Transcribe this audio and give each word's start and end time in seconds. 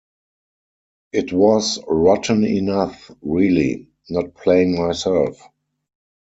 It 1.13 1.31
was 1.31 1.77
rotten 1.87 2.43
enough, 2.43 3.11
really, 3.21 3.91
not 4.09 4.33
playing 4.33 4.75
myself. 4.75 5.39